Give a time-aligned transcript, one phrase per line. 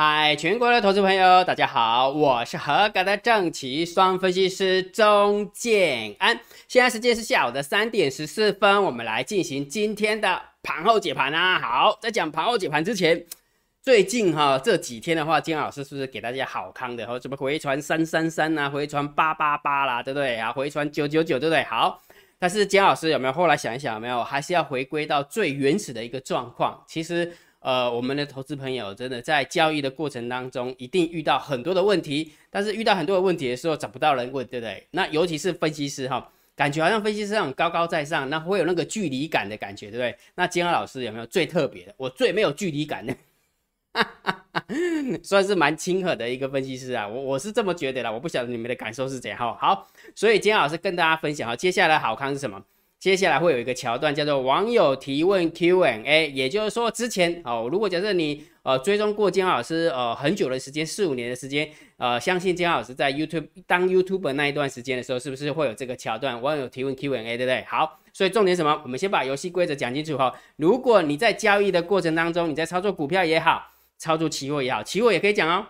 [0.00, 6.38] 嗨，全国的投资朋友，大家好，我是合格的正奇双分析师钟建安。
[6.68, 11.58] 现在时间是下午的三点十四分，我们来进行今天的盘后解盘啊。
[11.58, 13.26] 好，在讲盘后解盘之前，
[13.82, 17.04] 最近哈这几天的话，金老师是不是给大家好康的？
[17.04, 20.52] 和什么回传三三三啊，回传八八八啦，对不对啊？
[20.52, 21.64] 回传九九九，对不对？
[21.64, 22.00] 好，
[22.38, 26.84] 但是金老师有没有后来想一想，有没有还是要回归到最原始的一个状况？
[26.86, 27.36] 其实。
[27.60, 34.86] 呃，我们的投资朋友真的在交易的过程当中，一定遇到很多的问题，但是遇到很多的问题的时候找不到人问，对不对？
[34.92, 40.16] 那尤其是分析师哈，感觉好像分析师很高高在上，那会有那个距离感的感觉，对不对？
[40.36, 41.92] 那金安老师有没有最特别的？
[41.96, 43.16] 我最没有距离感的，
[45.24, 49.58] 算是蛮亲和的一个分析师啊，我我是这么觉得的，我不晓得你们的感受是怎样哈。
[49.60, 52.64] 好，所以金安老师跟大家分享哈，接下来好康是什么？
[52.98, 66.42] 接下来会有一个桥段，叫做网友提问 Q&A，也就是说，之前哦，如果假设你呃追踪过金老师呃很久的时间，四五年的时间，呃，相信金老师在 YouTube 当 YouTuber 那一段时间的时候，是不是会有这个桥段？
[66.42, 67.64] 网友提问 Q&A，对不对？
[67.68, 68.80] 好，所以重点什么？
[68.82, 70.34] 我们先把游戏规则讲清楚哈。
[70.56, 73.62] 如果你在交易的过程当中，你在操作股票也好，
[73.96, 75.64] 操作期货也好，期货也可以讲哦。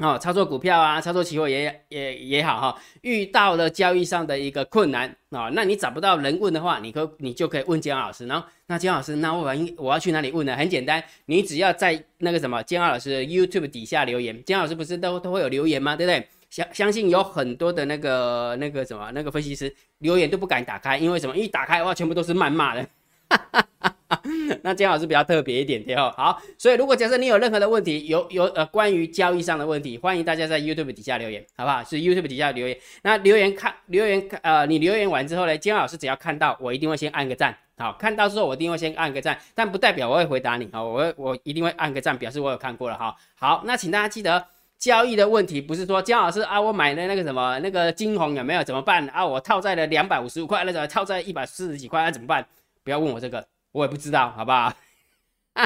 [0.00, 8.26] 哦，操作股票啊，操作期货也也也好哈，遇到了交易上的一个困难啊，那你找不到人问的话，你可你就可以问姜老师。
[8.26, 10.56] 然后那姜老师，那我应我要去哪里问呢？
[10.56, 15.94] 很简单，你只要在那个什么姜老师 YouTube 底下留言，姜老师不是都都会有留言吗？
[15.94, 16.26] 对不对？
[16.48, 21.36] 相相信有很多的那个那个什么那个分析师留言都不敢打开，因为什么？
[21.36, 22.88] 一打开的话，全部都是谩骂的。
[24.62, 26.12] 那姜老师比较特别一点，对哦。
[26.16, 31.82] 好，所以如果假设你有任何的问题，有有呃关于交易上的问题，欢迎大家在 YouTube 底下留言，好不好？
[31.84, 32.76] 是 YouTube 底下留言。
[33.02, 37.56] 那留言看留言看呃，你留言完之后呢，姜老师只要看到，我一定会先按个赞。
[37.78, 43.16] 好，看到之后我一定会先按个赞，但不代表我会回答你啊，我我一定会按个赞，表示我有看过了哈。
[43.36, 44.44] 好，那请大家记得，
[44.78, 49.24] 交易的问题不是说姜老师啊，我买了那个什么那个金红有没有怎么办啊？
[49.24, 52.44] 我套在了两百五十五块，那个套在一百四十几块，那怎么办？
[52.82, 53.46] 不要问我这个。
[53.72, 54.72] 我也不知道，好不好？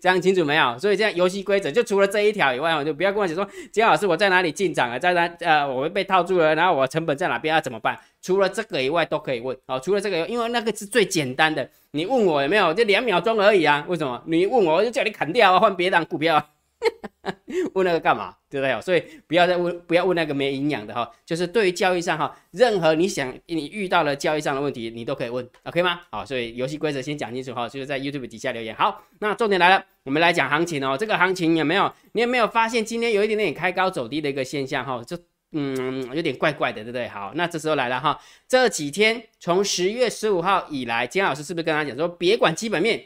[0.00, 0.78] 这样清楚没有？
[0.78, 4.98] 所以这样游戏规则就除了这一条以外，我就不要跟我讲说，金老师我在哪里进场啊？
[4.98, 5.26] 在哪？
[5.40, 7.98] 呃，我被套住了，然后我成本在哪边要怎么办？
[8.20, 9.78] 除了这个以外都可以问哦。
[9.78, 12.74] 除了这个，因为那个是最简单的，你问我有没有？
[12.74, 13.84] 就两秒钟而已啊？
[13.88, 14.20] 为什么？
[14.26, 16.44] 你问我，我就叫你砍掉啊，换别档股票。
[17.74, 18.34] 问那个干嘛？
[18.50, 18.80] 对不对？
[18.80, 21.08] 所以不要再问，不要问那个没营养的哈。
[21.24, 26.00] 就是对于交易上哈，任何你想你遇到了交易上的问题，你都可以问，OK 吗？
[26.10, 28.74] 好，所以游戏规则先讲清楚哈，就是在 YouTube 底下留言。
[28.74, 30.96] 好，那重点来了，我们来讲行情哦。
[30.98, 31.92] 这个行情有没有？
[32.12, 35.02] 你有没有发现今天有一点点开高走低的一个现象哈？
[35.04, 35.16] 就
[35.52, 37.06] 嗯，有点怪怪的，对不对？
[37.08, 43.04] 好，那这时候来了哈，这几天从十月十五号以来，金老师是不是跟他讲说，别管基本面？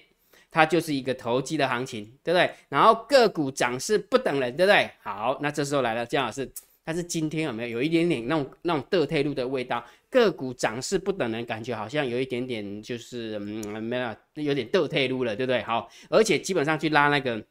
[0.57, 2.51] 它就是一个投机的行情，对不对？
[2.71, 4.91] 然后个股涨势不等人，对不对？
[5.03, 6.51] 好，那这时候来了，姜老师，
[6.83, 9.85] 但是今天有没有有一点点那种那种得退路的味道？
[10.09, 15.61] 个股涨势不等人，感觉好像有一点点就是嗯没有，有点得退路了，对不对？
[15.63, 17.45] 好，而且基本上去拉那个。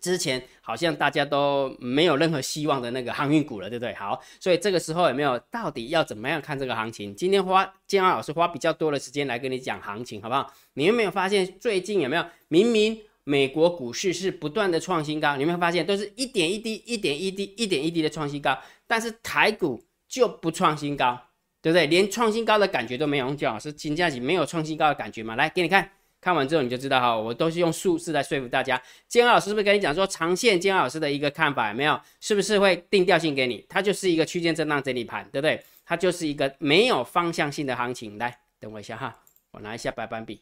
[0.00, 3.94] 之前好像大家都没有任何希望的那个航运股了，对不对？
[3.94, 7.14] 好，所以这个时候有没有到底要怎么样看这个行情？
[7.14, 10.52] 今天花建安老师花比较多的时间来跟你讲行情，好不好？
[10.74, 18.58] 你有没有发现最近有没有明明美国股市是不断的创新高，你有没有发现都是一点一滴、一点一滴、一点一滴的创新高，
[18.88, 21.16] 但是台股就不创新高，
[21.60, 21.86] 对不对？
[21.86, 23.32] 连创新高的感觉都没有。
[23.34, 25.36] 姜老师金价起没有创新高的感觉吗？
[25.36, 25.88] 来给你看。
[26.22, 28.80] 看完之后你就知道哈，我都是用数字来说服大家。
[29.08, 30.58] 建安老师是不是跟你讲说长线？
[30.58, 32.00] 建安老师的一个看法有没有？
[32.20, 33.66] 是不是会定调性给你？
[33.68, 35.60] 它就是一个区间震荡整理盘，对不对？
[35.84, 38.16] 它就是一个没有方向性的行情。
[38.18, 39.18] 来，等我一下哈，
[39.50, 40.40] 我拿一下白板笔，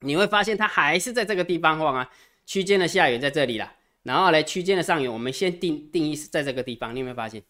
[0.00, 2.10] 你会发现它还是在这个地方晃啊。
[2.44, 3.72] 区间的下缘在这里了，
[4.02, 6.94] 然后来区间的上缘，我们先定定义是在这个地方。
[6.94, 7.40] 你有没有发现，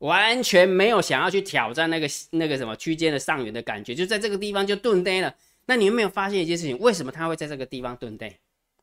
[0.00, 5.34] 完全没有想要去挑战那个那个什么区间的上缘的感觉，就在这个地方就顿呆了。
[5.66, 6.78] 那你有没有发现一件事情？
[6.78, 8.36] 为什么他会在这个地方蹲对？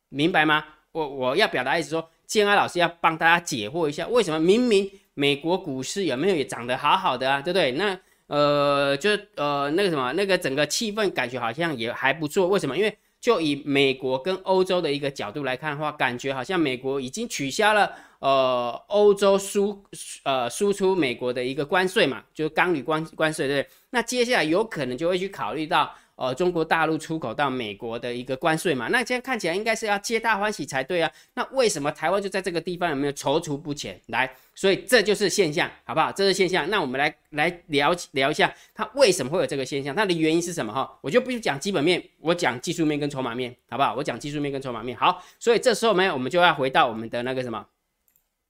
[0.10, 0.66] 明白吗？
[0.92, 7.42] 我我要表达意思说，建安老师要帮大家解惑一下，为什么明明美国股市有没有也涨得好好的啊？
[7.42, 7.74] 对不对？
[7.74, 12.48] 那呃，就呃那个什么，那个整个气氛感觉好像也还不错。
[12.48, 12.76] 为什么？
[12.76, 19.84] 因为就以美国跟欧洲的一个角度来看的话，感觉好像美国已经取消了呃欧洲输
[20.24, 23.72] 呃输出美国的一个关税嘛，就是钢铝关关税，对不对？
[23.92, 25.94] 那接下来有可能就会去考虑到。
[26.20, 31.10] 呃中国大陆出口到美国的一个关税嘛，那现在看起来应该是要皆大欢喜才对啊。
[31.36, 33.98] 那为什么台湾就在这个地方有没有踌躇不前？
[34.08, 36.12] 来，所以这就是现象，好不好？
[36.12, 36.70] 这是现象。
[36.70, 39.96] 那我们来来聊聊一下，它为什么会有这个现象？
[39.96, 40.74] 它的原因是什么？
[40.74, 43.96] 哈，我就不讲基本面，我讲技术面跟筹码面，好不好？
[43.96, 44.98] 我讲技术面跟筹码面。
[44.98, 47.66] 好，所以这时候呢，我们就要回到我们的那个什么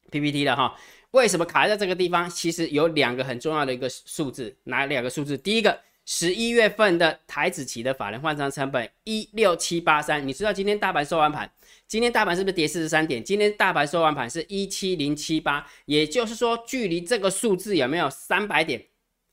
[0.09, 0.75] PPT 了哈。
[1.11, 2.27] 为什么卡在这个地方？
[2.27, 5.37] 其实有两个很重要的一个数字，哪两个数字？
[5.37, 5.79] 第一个，
[6.11, 10.27] 十一月份的台子期的法人换仓成本一六七八三。
[10.27, 11.47] 你知道今天大盘收完盘，
[11.85, 13.23] 今天大盘是不是跌四十三点？
[13.23, 18.83] 今天大盘收完盘是一七零七八，也就是说，距离这个数字有没有三百点？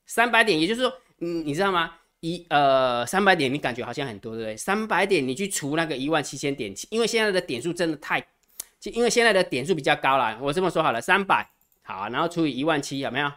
[0.05, 1.95] 三百点，也就是说，嗯，你知道吗？
[2.19, 4.55] 一呃，三百点，你感觉好像很多，对不对？
[4.55, 8.23] 三百点，你去除那个一万七千点，因为现在的点数真的太，
[8.79, 10.37] 就因为现在的点数比较高了。
[10.39, 11.49] 我这么说好了，三百。
[11.81, 13.31] 好，然后除以一万七，有没有？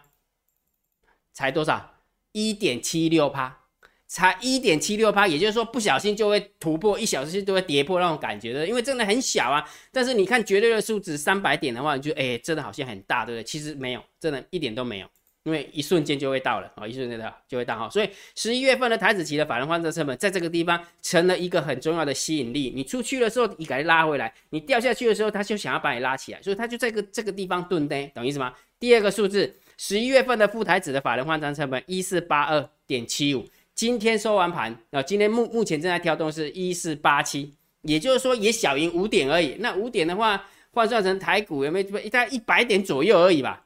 [1.33, 1.90] 才多少？
[2.31, 3.59] 一点七六趴，
[4.07, 9.63] 才一点七六趴，也就是说不小心就会突破，一小时就会跌破那种感觉的，因为真的很小啊。
[9.91, 13.43] 但是你看绝对的数值三百点的话，你就哎，真的好像很大，对不对？
[13.43, 15.07] 其实没有，真的一点都没有。
[15.43, 22.71] 因为一瞬间就会到了啊，一瞬间到就会到哈，所以十一月份的台子期的法人换车成本在这个地方成了一个很重要的吸引力。
[22.75, 28.53] 你出去的时候，你赶紧拉回来；你掉下去的时候，他就想要把你拉起来，所以他就在个这个地方蹲呆，懂意思吗？
[28.79, 33.43] 第二个数字，十一月份的副台子的法人换仓成本一四八二点七五，
[33.73, 39.55] 今天收完盘啊，今天目目前正在跳动是一四八七，也就是说也小赢五点而已。
[39.57, 43.65] 那五点的话换算成台股有没有大概一百点左右而已吧？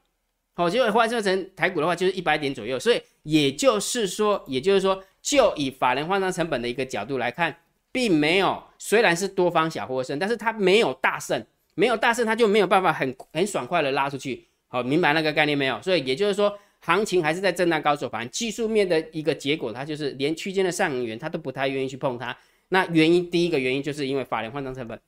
[0.54, 2.80] 好，结果换算成台股的话，就是一百点左右。
[2.80, 7.54] 所以也就是说，也就是说，就以法人换仓成本的一个角度来看，
[7.92, 14.48] 并没有，虽然是多方小获胜，但是它没有大胜，没有大胜，它就没有办法很很爽快的拉出去。
[14.76, 15.82] 好，明白那个概念没有？
[15.82, 22.36] 所以也就是说，行情还是在震荡高手盘，技术面的一个结果，它就是连区间的上影源它都不太愿意去碰它。
[22.68, 25.00] 那原因，第一个原因就是因为法人换仓成本，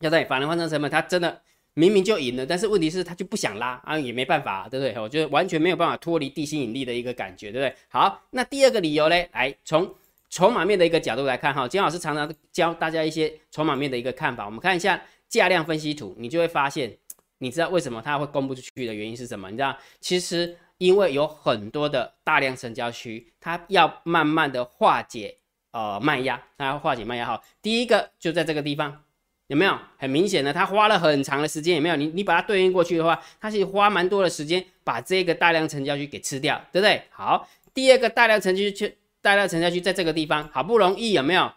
[0.00, 1.40] 要在法人换仓成本，它真的。
[1.74, 5.00] 明明就赢了，但是问题是他就不想拉啊，也没办法，对不对？
[5.00, 7.74] 我觉得完全没有办法脱离地心引力的一个感觉，对不对？
[7.88, 9.16] 好，那第二个理由呢？
[9.32, 9.90] 来从
[10.28, 14.44] 筹码面的一个角度来看哈，金老师常常教大家一些筹码面的一个看法。
[14.44, 16.94] 我们看一下价量分析图，你就会发现，
[17.42, 19.50] 你知道为什么它会公布出去的原因是什么？
[19.50, 25.36] 你知道，其实因为有很多的大量成交区，它要慢慢的化解
[25.72, 27.26] 呃卖压，它要化解卖压。
[27.26, 29.02] 好，第一个就在这个地方。
[29.48, 30.50] 有没有很明显的？
[30.50, 31.96] 它花了很长的时间，有没有？
[31.96, 37.02] 你你把它对应过去的话，它是花蛮多的时间把这个大量成交区给吃掉，对不对？
[37.10, 41.52] 好，第二个大量成交区，大量成交区在这个地方，好不容易有没有？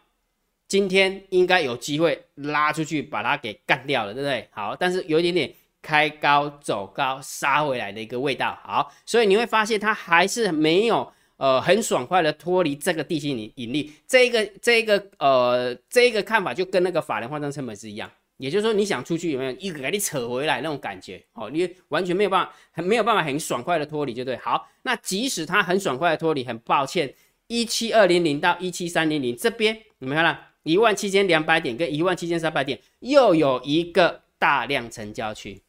[0.67, 4.49] 今天应该有机会拉出去把它给干掉了，对不对？
[4.51, 5.53] 好，但是有一点点
[5.85, 11.11] 开高走高杀回来的一个味道，好，所以你会发现它还是没有。
[11.37, 21.21] 呃，很爽快的脱离这个地心引引力，这个这个呃这个看法就跟那个法人换仓成本是一样，也就是说你想出去有没有一个给你扯回来那种感觉？
[21.33, 24.37] 哦，你完全没有办法，很没有办法很爽快的脱离，就对。
[24.37, 27.13] 好，那即使它很爽快的脱离，很抱歉，
[27.47, 35.61] 一七二零零到一七三零零这边，你们看了一万七千两百点跟一万七千三百点，又有一个大量成交区，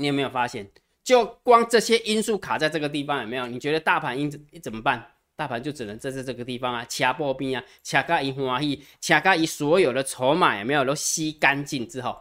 [0.00, 0.68] 你有没有发现？
[1.04, 3.46] 就光这些因素卡在这个地方有没有？
[3.46, 4.30] 你觉得大盘应
[4.62, 5.06] 怎么办？
[5.36, 12.14] 大盘就只能在这这个地方啊，掐破冰啊，掐干一花喜，掐干一所有的筹码有没有都吸干净之后，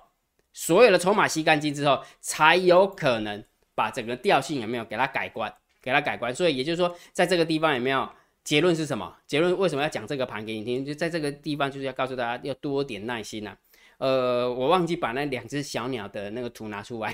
[0.54, 3.44] 所有的筹码吸干净之后，才有可能
[3.76, 6.33] 把整个调性有没有给它改观，给它改观。
[6.33, 8.07] 所以也就是说，在这个地方有没有
[8.45, 9.14] 结论是什么？
[9.28, 10.86] 结论为什么要讲这个盘给你听？
[10.86, 13.56] 就在这个地方就是要告诉大家要多点耐心呐。
[13.98, 17.14] 呃，我忘记把那两只小鸟的那个图拿出来。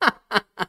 [0.00, 0.68] 哈哈哈。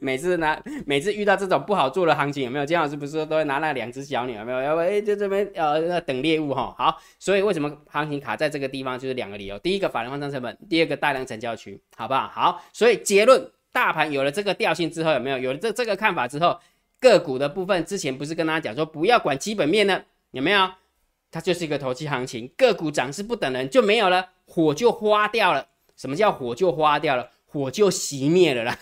[0.00, 2.64] 每次拿，每次遇到这种不好做的行情，有没有？
[2.64, 4.60] 金老师不是说都会拿那两只小鸟，有没有？
[4.62, 6.72] 要不哎，就这边呃等猎物哈。
[6.78, 12.28] 好，所以为什么行情卡在这个地方，就是两个理由：第一个法人换仓成本，第二个大量成交区，好不好？
[12.28, 15.38] 好，所以结论，大盘有了这个调性之后，有没有？
[15.38, 16.58] 有了这这个看法之后，
[17.00, 20.02] 个股的部分之前不是跟大家讲说不要管基本面呢？
[20.30, 20.70] 有没有？
[21.30, 25.66] 它就是一个投机行情，个股涨势不等人，就没有了，火就花掉了。
[25.96, 27.28] 什么叫火就花掉了？
[27.48, 28.78] 火就熄灭了啦。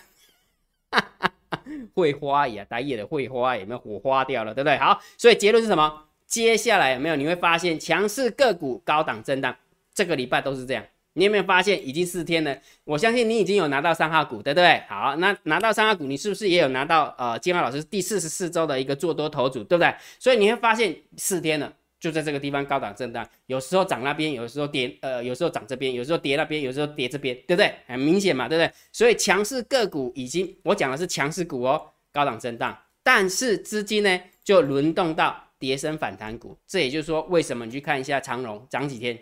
[1.93, 4.77] 会花呀，打野的会花有没有火花掉了，对不对？
[4.77, 6.03] 好，所以结论是什么？
[6.25, 9.55] 接下来有没有你会发现强势个股高档震荡，
[9.93, 10.83] 这个礼拜都是这样。
[11.13, 12.55] 你有没有发现已经四天了？
[12.83, 14.83] 我相信你已经有拿到三号股，对不对？
[14.87, 19.95] 好，那拿到三号股，你是不是也有拿到呃金浩老师第四十四周的一个做多头组，对不对？
[20.19, 21.73] 所以你会发现四天了。
[21.99, 27.73] 就在这个地方高档震荡，有时候涨那边，有时候跌，呃，有时候涨这边，有时候跌那边，有时候跌这边，对不对？
[27.87, 28.71] 很明显嘛，对不对？
[28.91, 36.55] 所以强势个股已经，我讲的是强势股哦，高档震荡，但是资金呢就轮动到跌升反弹股。
[36.67, 39.17] 这也就是说，为什么你去看一下长荣涨几天，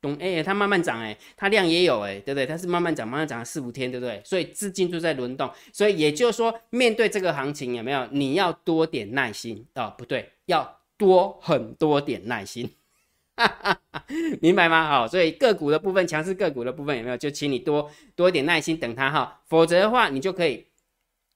[0.00, 0.16] 懂？
[0.20, 2.46] 哎，它慢慢涨，哎，它量也有，哎，对不对？
[2.46, 4.22] 它是慢慢涨，慢慢涨了四五天，对不对？
[4.24, 5.50] 所以资金就在轮动。
[5.72, 9.92] 所以也就是说，面对这个行情，有没有你要多点耐心哦？
[9.98, 12.70] 不对，要多很多点耐心。
[14.42, 14.86] 明白吗？
[14.86, 17.16] 好，所以个股的部分，强势个股的部分有没有？
[17.16, 20.66] 就请你多多一点耐心等它哈，否则的话，你就可以。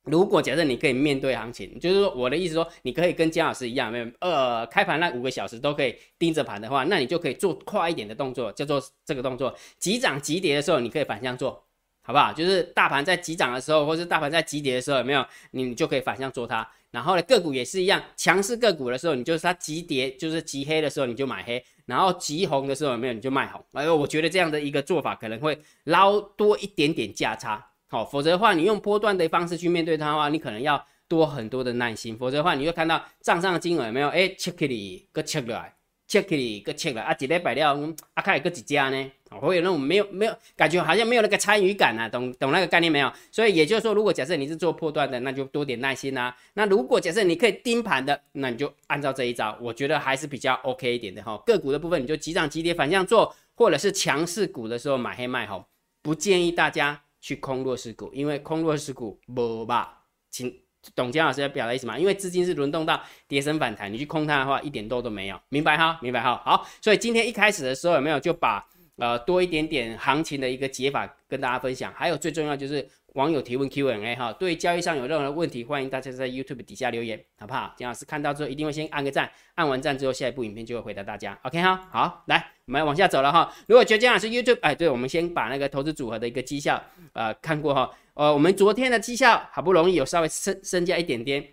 [0.02, 11.63] 如果假设你可以面对行情，就是说我的意思说，你可以跟姜老师一样，没有呃开盘那五个小时都可以盯着盘的话，那你就可以做快一点的动作，叫做这个动作，急涨急跌的时候，你可以反向做，
[12.07, 12.31] 好不好？
[12.35, 15.25] 就是大盘在急涨的时候，或是大盘在急跌的时候，有没有？
[15.53, 16.69] 你就可以反向做它。
[16.91, 23.65] 然后呢，个股也是一样，强势个股的时候，你就是它急跌，就是急黑的时候，你就买黑；然后急红的时候，有没有你就卖红。
[23.73, 34.09] 哎，我觉得这样的一个做法可能会捞多一点点价差，好，否则的话，你用波段的方式去面对它的话，你可能要多很多的耐心，否则的话，你会看到账上的金额有没有？
[34.09, 35.75] 哎，check 里个 check 来。
[36.07, 37.75] check 里个切来啊，几礼拜了，
[38.13, 39.11] 啊，开个几家呢？
[39.41, 43.12] 会有那种没有没有感觉，好像没有那个参与感啊，懂懂那个概念没有？
[43.31, 46.37] 所以也就是说，如果假设你是做破断的，那就多点耐心啦。
[46.55, 51.37] 那如果假设你可以盯盘的，那你就按照这一招，我觉得还是比较 OK 一点的哈。
[51.47, 55.64] 个股的部分你就急涨急跌反向做，或者是强势股的时候买黑卖红，
[56.03, 60.61] 不建议大家去空弱势股，因为空弱势股无吧，请。
[60.95, 61.99] 董江老师要表达意思嘛？
[61.99, 65.99] 因为资金是轮动到跌升反弹，你去空它的话，一点多都没有，明白哈？
[66.03, 66.43] 明白哈？
[66.45, 68.62] 好，所以今天一开始的时候有没有就把
[68.97, 71.93] 呃多一点点行情的一个解法跟大家分享？
[71.95, 77.73] 还有最重要就是网友提问 Q&A 哈，对交易上有任何问题，欢迎大家在 YouTube 底下留言，好不好？
[77.77, 81.89] 江老师看到之后一定会先按个赞，按完赞之后下一部影片就会回答大家，OK 哈？
[81.93, 83.55] 好，来我们往下走了哈。
[83.69, 86.83] 如果觉得江老师 YouTube 哎，对，我们先把那个投资组合的一个绩效
[87.13, 87.91] 呃看过哈。
[88.15, 91.45] 呃，我们昨天的绩效好不容易有稍微升升加一点点，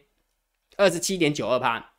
[0.78, 1.94] 二十七点九二趴，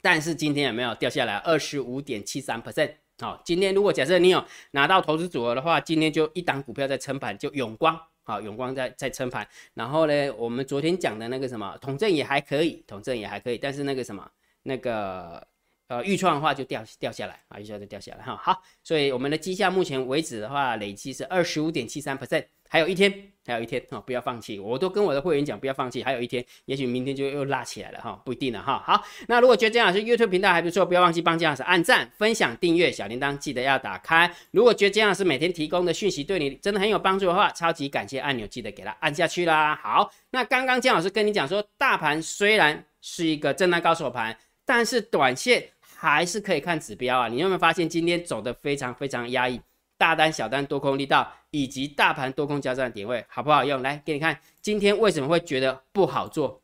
[0.00, 2.92] 但是今天有没有掉下来二十五点七三 percent？
[3.18, 9.46] 好，今天如果假设你有拿到投资组合的话，今天就一档股票在撑盘，就永光，好，永光在在撑盘。
[9.74, 14.28] 然后呢，我们昨天讲的那个什么统证也还可以，统证也还可以，但是那个什么
[14.64, 15.46] 那个
[15.86, 18.36] 呃预创的话就掉掉下来啊，预创就掉下来哈。
[18.36, 22.46] 好，所以我们的绩效目前为止的话，累计是二十五点七三 percent。
[22.72, 23.12] 还有一天，
[23.46, 24.58] 还有一天哈，不要放弃。
[24.58, 26.02] 我都跟我的会员讲，不要放弃。
[26.02, 28.82] 还有一天，也许明天就又拉起来了哈，不一定了哈。
[28.86, 34.34] 好，那如果觉得姜老师 YouTube 频道还不错，不要忘记帮姜老师按赞、分享、订阅小铃铛，记得要打开。
[34.52, 39.78] 如果觉得姜老师每天提供的讯息对你真的很有帮助的话，超级感谢按钮记得给它按下去啦。
[39.82, 47.28] 好，那刚刚姜老师跟你讲说，大盘虽然是一个震荡高手盘，但是短线还是可以看指标啊。
[47.28, 49.60] 你有没有发现今天走的非常非常压抑？
[50.02, 53.80] 大单、小单、多空力道，以及大盘多空交战点位，好不好用？
[53.82, 56.60] 来给你看，今天为什么会觉得不好做？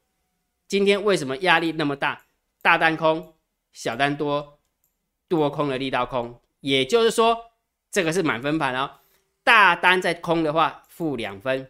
[0.66, 2.20] 今天为什么压力那么大？
[2.62, 3.34] 大单空，
[3.72, 4.58] 小单多，
[5.28, 7.52] 多空的力道空，也就是说，
[7.92, 8.90] 这个是满分盘哦。
[9.44, 11.64] 大单在空的话，负两分；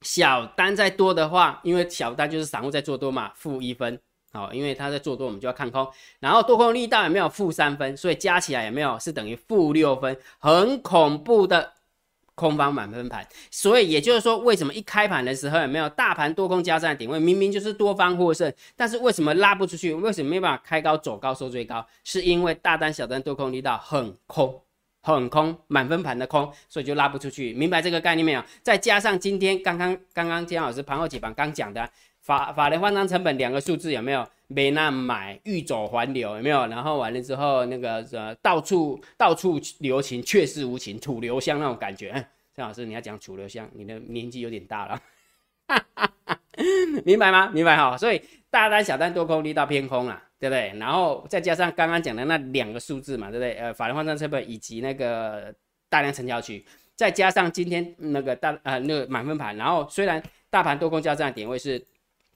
[0.00, 4.00] 小单在多的话，因为小单就是散户在做多嘛，负一分。
[4.38, 5.86] 好，因为它在做多，我们就要看空。
[6.20, 7.96] 然后多空力道也没有负三分？
[7.96, 10.16] 所以加起来也没有是等于负六分？
[10.38, 11.72] 很恐怖的
[12.36, 13.26] 空方满分盘。
[13.50, 17.18] 所以也就是说，为什么一开盘的时候有没有大盘多空交战的点位？
[17.18, 19.92] 明明就是多方获胜，但是为什么拉不出去？
[19.92, 21.84] 为什么没办法开高走高收最高？
[22.04, 24.62] 是因为大单小单多空力道很空，
[25.02, 27.52] 很空，满分盘的空，所以就拉不出去。
[27.54, 28.42] 明白这个概念没有？
[28.62, 31.90] 再加上今天刚刚刚刚姜老师盘后解盘刚讲的。
[32.28, 34.26] 法法人换仓成本两个数字有没有？
[34.48, 36.66] 没那买欲走还留有没有？
[36.66, 42.12] 然后完了之后那个呃到处到处留情，却是无情，楚留香那种感觉。
[42.54, 45.00] 张老师，你要讲楚留香，你的年纪有点大了，
[47.06, 47.48] 明白吗？
[47.48, 47.96] 明白哈。
[47.96, 48.20] 所以
[48.50, 50.70] 大单小单多空力道偏空了，对不对？
[50.78, 53.54] 然后再加上刚刚讲的那两个数字嘛，对不对？
[53.54, 55.54] 呃，法人换仓成本以及那个
[55.88, 56.62] 大量成交区，
[56.94, 61.82] 再加上今天那个大呃那个满分盘，然后虽然大盘多空交战点位是。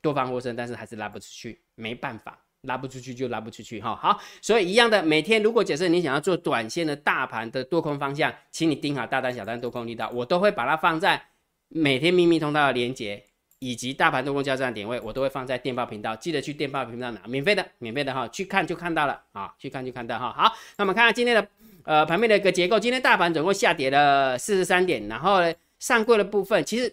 [0.02, 3.94] 多方获胜，但是还是拉不出去，没办法，拉不出去就拉不出去哈。
[3.94, 11.22] 好，所以一样的，每天如果假设你想要做短线的大盘的多空方向，请你盯好大单、小单多空力道，我都会把它放在
[11.68, 13.22] 每天秘密通道的连接，
[13.60, 20.32] 以及大盘多空交战点位，我都会放在电报频道，记得去电报频道拿，免费的，免费的哈，去看就看到了啊，去看就看到哈。
[20.32, 21.48] 好，那么看看今天的
[21.84, 26.92] 呃盘面的一个结构，今天大盘总共下跌了四十三点，然后呢上柜的部分其实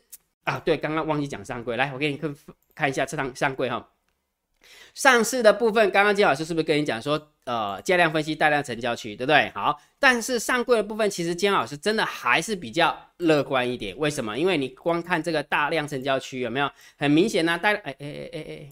[0.49, 2.35] 啊，对，刚刚忘记讲上柜，来我给你看。
[2.75, 3.89] 看一下这趟上柜哈，
[4.93, 9.51] 上市的部分，刚刚金老师是不是跟你讲说，呃，价量分析大量成交区，对不对？
[9.53, 13.93] 好，但是上柜的部分，其实金老师真的还是比较乐观一点。
[13.97, 14.39] 为什么？
[14.39, 17.59] 因为你光看这个大量成交区有没有很明显呢？
[17.61, 18.69] 大，哎哎哎哎哎，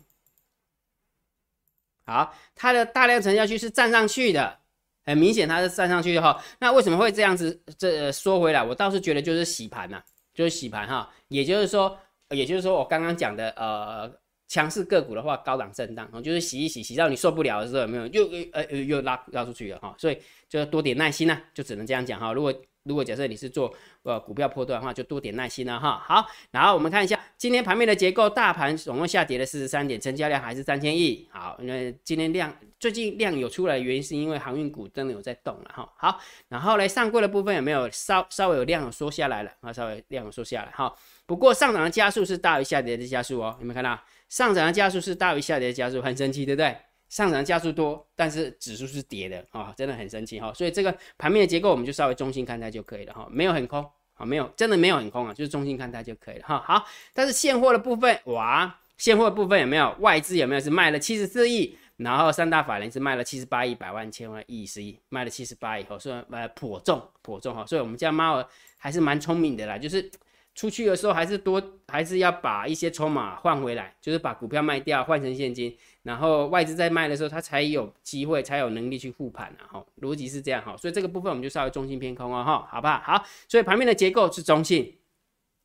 [2.06, 4.60] 好，它的大量成交区是站上去的，
[5.04, 6.42] 很明显它是站上去的哈。
[6.60, 7.62] 那为什么会这样子？
[7.78, 10.02] 这说回来，我倒是觉得就是洗盘呐，
[10.38, 11.12] 就是洗盘哈。
[11.28, 14.10] 也就是说，也就是说我刚刚讲的呃。
[14.50, 19.94] 强势个股的话，高档震荡，就是洗一洗，洗到你受不了的时候，有没有又呃又拉拉出去了哈？
[19.98, 20.18] 所以
[20.48, 22.32] 就多点耐心呐，就只能这样讲哈。
[22.32, 22.54] 如果
[22.88, 26.02] 如果假设你是做呃股票破段的话，就多点耐心了哈。
[26.06, 31.28] 好，然后我们看一下今天盘面的结构，大盘总共下跌了四十三点，成交量还是三千亿。
[31.32, 35.92] 好，那今天量最近量有出来原因是因为航运股真的有在动了哈。
[35.98, 39.74] 好，然后呢上柜的部分有没有稍稍微有量缩下来了啊？
[39.74, 40.94] 稍微量有缩下来哈。
[41.26, 44.00] 不过上涨的加速是大于下跌的加速哦，有没有看到？
[44.30, 46.76] 上涨的加速是大于下跌的加速，很神奇，对不对？
[47.10, 50.54] 上涨加速多，但是指数是跌的啊，真的很神奇哈。
[50.54, 53.86] 所以这个盘面的结构我们就稍微中性看待就可以了哈，没有很空
[54.16, 56.64] 啊，没有真的没有很空啊，就是中性看待就可以了哈。
[56.66, 68.48] 好，但是现货的部分，哇，现货的部分有没有外资有没有是卖了七十四亿，然后三大法人是卖了七十八亿百万千万亿十亿，卖了七十八亿后，所以呃颇重颇重哈，所以我们家猫儿
[68.78, 70.12] 还是蛮聪明的啦，就是。
[70.58, 79.68] 出去的时候还是多，还是要把一些筹码换回来，就是把股票卖掉换成现金，然后外资在卖的时候，它才有机会，才有能力去复盘啊。
[79.74, 83.02] 哈，逻辑是这样哈，所以这个部分我们就稍微中性偏空哦，哈，好不好？
[83.04, 84.96] 好，所以盘面的结构是中性，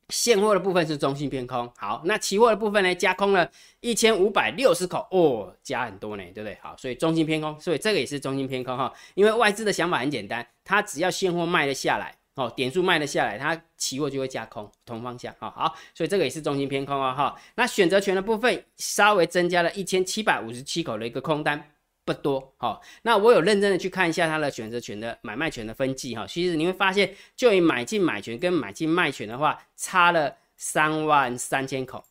[0.09, 1.71] 现货的部分是中性偏空。
[1.77, 6.57] 好，那期货的部分呢，加空了一千五百六十口哦，加很多呢，对不对？
[6.61, 12.17] 好，所以中性偏空，所以这个也是中性偏空哈，因为外资的想法很简单，它只要现货卖得下来。
[12.35, 17.35] 哦，点数卖了下来，它期货就会加空，同方向，好好，所以这个也是中心偏空啊，哈。
[17.53, 21.69] 那选择权的部分稍微增加了一千七百五十七口的一个空单，
[22.03, 22.81] 不多，好。
[23.03, 32.03] 那我有认真的去看一下它的选择权的买卖权的分计，哈，其实你会发现，就以买进买权跟买进卖权的话，差了三万三千口，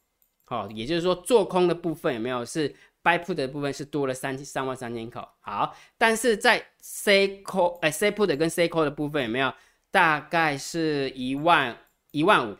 [0.44, 9.52] 好，也就是说做空的部分有没有是 buy put 的部分是多了三三万三千口，好，但是在 C call 哎 C put 跟 C call 的部分有没有？
[9.92, 11.76] 大概是一万
[12.10, 12.56] 一万五，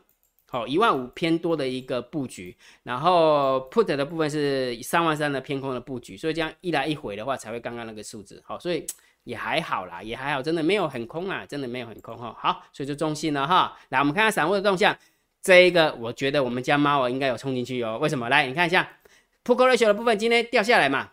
[0.49, 8.87] 好一万五偏多的一个布局，然后 put 的部分是三万三的偏空的布局，所以这样一来一回的话，才会刚刚那个数字，好，所以
[9.25, 13.77] 也还好啦，也还好，真的没有很空啊，真的没有很空哈，好，所以就中性了哈。
[13.88, 14.95] 来，我们看看散户的动向，
[15.40, 18.29] 这一个我觉得我们家猫应该有冲进去哦，为什么？
[18.29, 18.87] 来，你看一下
[19.42, 21.11] put ratio 的部分今天掉下来嘛。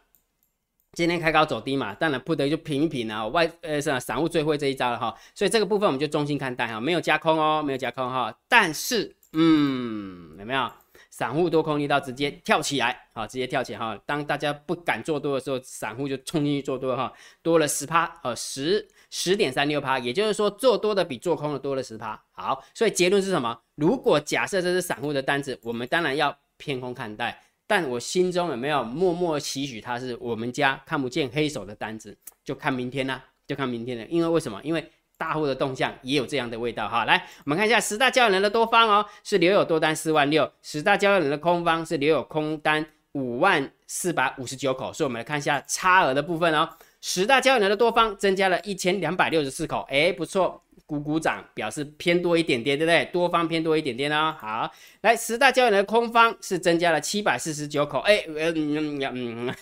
[0.94, 3.26] 今天开高走低嘛，当然不得就平一平啊。
[3.28, 8.36] 外呃是散户最会这一招了哈，所以这个部分我们就中心看待哈，没有加空哦，没有加空哈。
[8.48, 10.70] 但是嗯，有没有
[11.12, 13.26] 散户多空力道直接跳起来啊？
[13.28, 13.98] 直接跳起来哈。
[14.06, 22.20] 当大家不敢做多的时候，散户就冲进去做多哈，多了十趴呃十十点三六趴，也就是说做多的比做空的多了十趴。
[22.32, 23.58] 好，所以结论是什么？
[23.76, 27.40] 如果假设这是散户的单子，我们当然要偏空看待。
[27.70, 34.04] 但我心中有没有默默期许它是我们家看不见黑手的单子，就看明天啦，就看明天了。
[34.08, 34.60] 因为为什么？
[34.64, 34.84] 因为
[35.20, 37.06] 大户的动向也有这样的味道哈。
[37.06, 44.92] 来，我们看一下十大交易人的多方哦，是留有多单四万六；十大交易人的空方是留有空单五万四百五十九口。
[44.92, 46.68] 所以我们来看一下差额的部分哦，
[47.02, 50.64] 十大交易人的多方增加了一千两百六十四口，哎，不错。
[50.86, 53.06] 鼓鼓掌，表示偏多一点点，对不对？
[53.14, 54.36] 多方偏多一点点哦。
[54.40, 58.00] 好，来十大交易人的空方是增加了七百四十九口。
[58.00, 59.54] 哎，嗯嗯，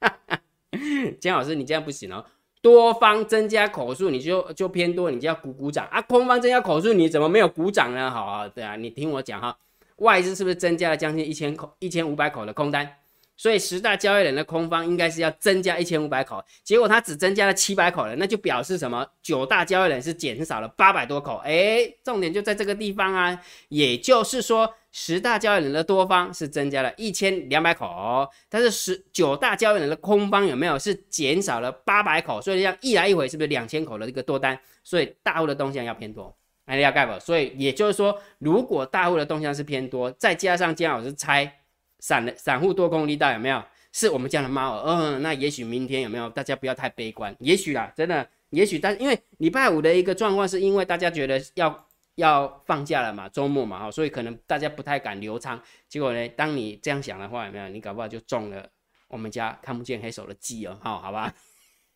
[0.00, 0.40] 哈哈，
[1.20, 2.24] 姜老师，你这样不行哦。
[2.62, 6.00] 多方增加口数，你就就偏多，你就要鼓鼓掌啊。
[6.00, 8.10] 空方增加口数，你怎么没有鼓掌呢？
[8.10, 9.54] 好啊，对啊，你听我讲哈，
[9.96, 12.90] 外资是不是增加了将近一千口、一千五百口的空单？
[13.36, 19.06] 所以十大交易人的空方应该是要增加一千五百口，结果他只增加了七百口了，那就表示什么？
[19.22, 21.36] 九大交易人是减少了八百多口。
[21.44, 23.38] 哎，重点就在这个地方啊！
[23.68, 32.40] 也就是说，十大交易人的多方是增加了一千两百口，但是十九大交易人的空方有没有是减少了八百口？
[32.40, 34.58] 所以这样一来一回，是不是两千口的一个多单？
[34.82, 37.20] 所以大户的动向要偏多，哎，要盖不？
[37.20, 41.60] 所以也就是说，如果大户的动向是偏多，再加上姜老师猜。
[42.06, 43.60] 散的散户多空力道有没有？
[43.90, 46.30] 是我们家的猫儿，嗯，那也许明天有没有？
[46.30, 55.60] 大家不要太悲观，也许啦，真的，也许，但因为礼拜五的一个状况，是因为大家觉得要要放假了嘛，周末嘛，哈，所以可能大家不太敢留仓。
[55.88, 57.68] 结果呢，当你这样想的话，有没有？
[57.70, 58.68] 你搞不好就中了
[59.08, 61.34] 我们家看不见黑手的计哦，哈，好吧？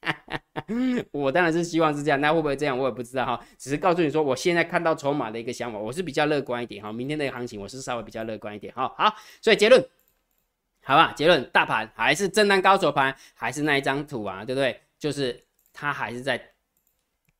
[1.13, 2.77] 我当然是希望是这样，那会不会这样？
[2.77, 6.91] 我也不知道哈，只是告诉你说，我现在看到筹码的一个想法，我是比较乐观一点哈。
[6.91, 8.91] 明天的行情，我是稍微比较乐观一点哈。
[8.97, 9.85] 好，所以结论，
[10.83, 14.81] 好吧，结论，大盘还是震荡高手盘，还是那一张图啊，对不对？
[14.99, 16.53] 就是它还是在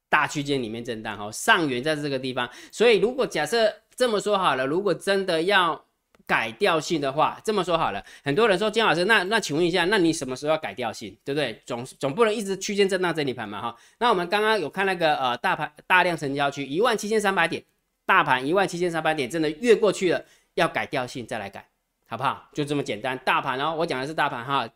[0.09, 2.49] 大区间里面震荡哈，上缘在这个地方。
[2.71, 5.85] 所以如果假设这么说好了，如果真的要
[6.27, 11.61] 改调性的话，这么说好了，很多人说金老师，那那请问一下，那你什么时候要改调性，对不对？
[11.67, 13.77] 总总不能一直区间震荡整理盘嘛哈。
[13.99, 17.63] 那我们刚刚有看那个呃大盘大量成交区一万七千三百点，
[18.07, 20.25] 大盘一万七千三百点真的越过去了，
[20.55, 21.69] 要改调性再来改，
[22.11, 22.51] 好不好？
[22.53, 23.17] 就这么简单。
[23.19, 24.69] 大盘哦，我讲的是大盘哈，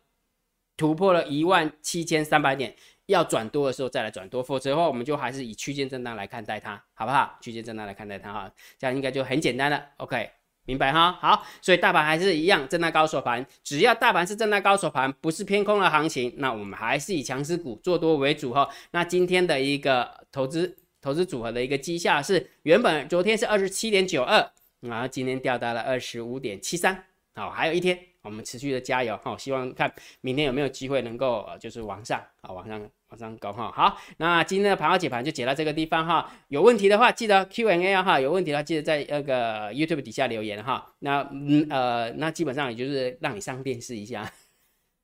[0.76, 2.76] 突破了一万七千三百点。
[3.06, 7.36] 要转多的时候再来转多，否则的话我们就还是以区间震荡来看待它，好不好？
[7.38, 9.84] 区间震荡来看待它哈，这样应该就很简单了。
[9.98, 10.30] OK，
[10.64, 11.12] 明白哈？
[11.20, 18.66] 好，所以大盘还是一样震荡高手盘，只要大盘是震荡高手盘，不是偏空的行情，那我们还是以强势股做多为主哈。
[18.92, 27.98] 那今天的一个投资投资组合的一个绩效是原本昨天是二十七点九二，然后今天掉到了二十五点七三，好，还有一天。
[28.24, 29.92] 我们持续的加油好，希望看
[30.22, 33.70] 明天有没有机会能够就是往上啊，往上往上高哈。
[33.70, 36.32] 好，那今天的盘后解盘就解到这个地方哈。
[36.48, 40.94] 有问题的话记得 Q&A 啊哈，有问题的话记得在那个 YouTube 底下留言哈。
[41.00, 44.32] 那嗯呃，那基本上也就是让你上电视一下。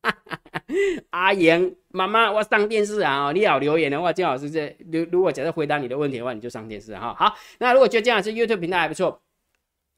[1.10, 3.32] 阿言妈妈，我上电视啊！
[3.32, 7.14] 你要留言的话，姜老师这如如果假设回答你的问题的话，你就上电视哈。
[7.18, 9.20] 好，那如果觉得姜老师 YouTube 平台还不错。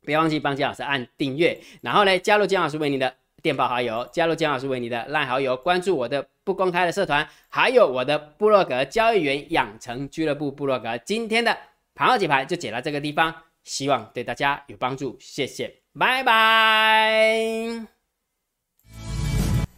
[0.05, 10.99] 别忘记帮姜老师按订阅，然后呢，加入姜老师为你的电报好友，加入姜老师为你的烂好友，关注我的不公开的社团，还有我的部落格交易员养成俱乐部部落格。
[10.99, 11.57] 今天的
[11.95, 17.87] 盘后解盘就解到这个地方，希望对大家有帮助，谢谢，拜拜。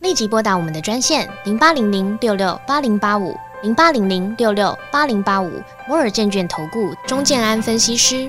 [0.01, 8.29] 立即拨打我们的专线零八零零六六八零八五零八零零六六八零八五摩尔证券投顾钟建安分析师。